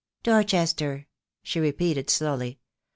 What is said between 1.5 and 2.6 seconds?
repeated slowly.